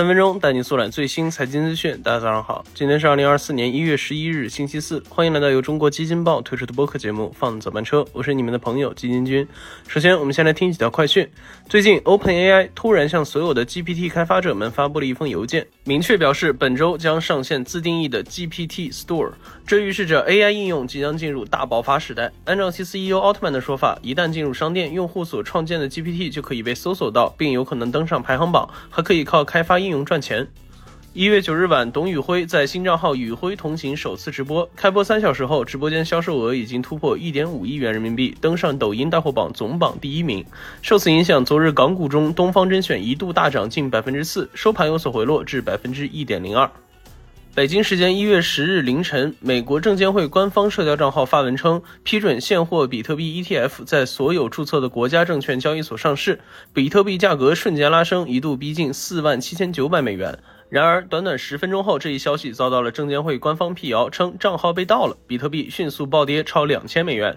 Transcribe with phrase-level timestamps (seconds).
[0.00, 2.00] 三分钟带你速览最新财经资讯。
[2.02, 5.04] 大家早上好，今天是二零二四年一月十一日，星期四。
[5.10, 9.46] 欢迎来到由中国基金报推出的播客节目《放早班车》，我是你们的朋友基金君。
[9.86, 11.28] 首先，我们先来听几条快讯。
[11.68, 19.32] 最近，OpenAI 突然向所有的 GPT 开发者们发布了一封邮件，明确表示本周将上线自定义的 GPT Store。
[19.66, 22.30] 这预示着 AI 应用即将进入大爆发时代。
[22.44, 30.46] 按照 cc eo 奥特曼的说法，一旦进入商店，用户所创建的 GPT 就可以被搜索到，并有可能登上排行榜，还可以靠开发应用赚钱。
[31.12, 40.44] 一月九日晚，董宇辉在新账号“宇辉同行”首次直播，开播三小时后，直播间销售额已经突破一点五亿元人民币，登上抖音带货榜总榜第一名。
[40.82, 46.70] 受此影响，昨日港股中东方甄选一度大涨近百分之四，收盘有所回落至百分之一点零二。
[47.56, 56.38] 北京时间一月十日凌晨，美国证监会官方社交账号发文称，批准现货比特币 ETF 在所有注册的国家证券交易所上市，
[56.72, 60.38] 比特币价格瞬间拉升，一度逼近四万七千九百美元。
[60.70, 67.36] 然而，短短十分钟后，这一消息遭到了证监会官方辟谣，称账号被盗了，比特币迅速暴跌超两千美元。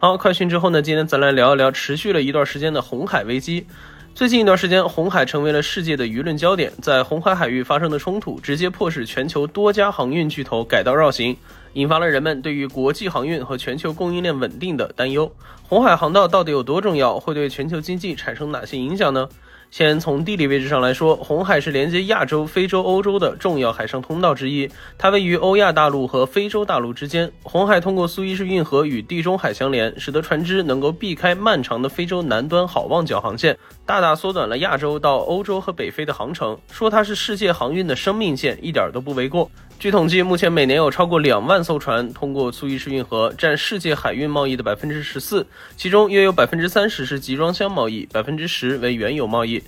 [0.00, 0.82] 好，快讯之后呢？
[0.82, 3.64] 今天咱来聊一聊持续了一段时间的红海危机。
[4.12, 6.72] 最近一段时间，红海成为了世界的舆论焦点。
[6.82, 11.36] 在红海海域发生的冲突，直接迫使全球多家航运巨头改道绕行，
[11.74, 15.32] 引发了人们对于国际航运和全球供应链稳定的担忧。
[15.62, 17.20] 红海航道到底有多重要？
[17.20, 19.28] 会对全球经济产生哪些影响呢？
[19.74, 24.70] 先从地理位置上来说，红海是连接亚洲、非洲、欧洲的重要海上通道之一。
[24.96, 27.28] 它位于欧亚大陆和非洲大陆之间。
[27.42, 36.56] 红海通过苏伊士运河与地中海相连，使得船只能够避开漫长的非洲南端好望角航线，大大缩短了亚洲到欧洲和北非的航程。
[36.70, 39.50] 说它是世界航运的生命线，一点都不为过。
[39.84, 49.62] 据统计，目前每年有超过两万艘船通过苏伊士运河，占世界海运贸易的百分之十四，其中约有百分之三十是集装箱贸易，百分之十为原油贸易。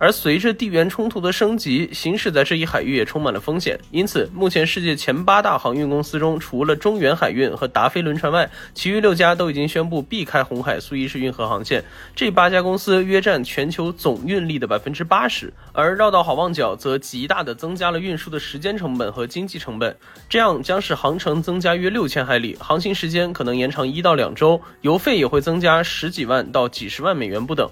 [0.00, 3.78] 而随着地缘冲突的升级，行驶在这一海域也充满了风险。
[3.90, 11.84] 因此，目前世界前八大航运公司中，除了中远海运和达飞轮船外，其余六家都已经宣布避开红海苏伊士运河航线。
[12.16, 15.52] 这八家公司约占全球总运力的百分之八十。
[15.74, 19.94] 而绕道好望角则极大的增加了运输的时间成本和经济成本，
[20.30, 27.68] 这样将使航程增加约六千海里，航行时间可能延长一到两周，油费也会增加十几万到几十万美元不等。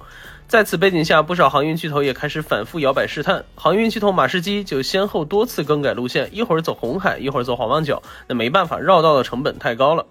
[0.49, 3.45] 在此背景下，不少航运巨头也开始反复摇摆试探。
[3.55, 8.03] 航运巨头马士基就先后多次更改路线，一会儿走红海，一会儿走黄望角。
[8.29, 10.07] 那没办法，绕道的成本太高了。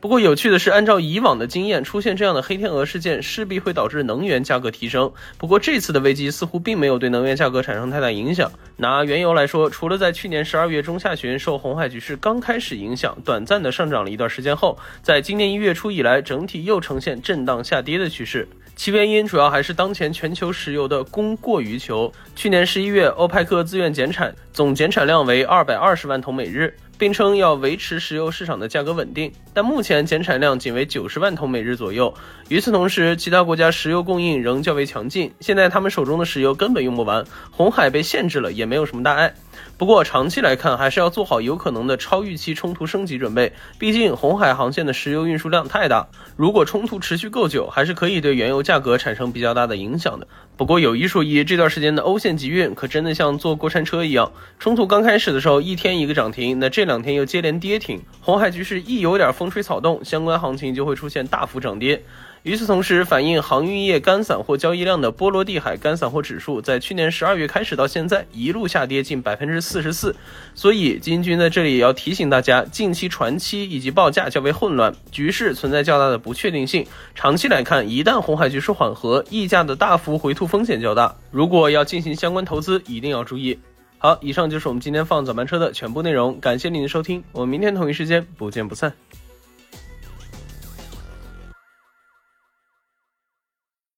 [0.00, 5.12] 不过有趣的是，按照以往的经验，出现这样的黑天鹅事件势必会导致能源价格提升。
[5.38, 8.50] 不过这次的危机似乎并没有对能源价格产生太大影响。
[8.76, 18.48] 拿原油来说，除了在去年十二月中下旬受红海局势刚开始影响，短暂的上涨了一段时间后，在今年一月初以来，整体又呈现震荡下跌的趋势。
[18.74, 22.10] 其原因主要还是当前全球石油的供过于求。
[22.34, 29.32] 去年十一月，欧派克自愿减产，总减产量为二百二十万桶每日，并称要维持石油市场的价格稳定。
[29.52, 32.14] 但目前减产量仅为九十万桶每日左右。
[32.48, 37.24] 与此同时，其他国家石油供应仍较为强劲，现在他们手中的石油根本用不完。
[37.50, 39.34] 红海被限制了，也没有什么大碍。
[39.76, 43.52] 不过长期来看，还是要做好有可能的超预期冲突升级准备。
[43.78, 50.26] 毕竟红海航线的石油运输量太大，如果冲突持续够久，还是可以对原油价格产生比较大的影响的。
[50.56, 58.00] 不过有一说一，这段时间的欧线集运可真的像坐过山车一样，冲突刚开始的时候一天一个涨停，那这两天又接连跌停。
[58.20, 62.04] 红海局势一有点风吹草动，相关行情就会出现大幅涨跌。
[62.42, 70.16] 与此同时，反映航运业干散货交易量的波罗的海干散货指数，在去年十二月开始到现在，一路下跌近百分之四十四。
[70.52, 76.84] 所以，金军在这里也要提醒大家，近期船期以及报价较为混乱，局势存在较大的不确定性。
[77.14, 81.14] 长期来看，一旦红海局势缓和，溢价的大幅回吐风险较大。
[81.30, 83.56] 如果要进行相关投资，一定要注意。
[83.98, 88.92] 好，以上就是我们今天放早班车的全部内容，感谢您的收听，我们明天同一时间不见不散。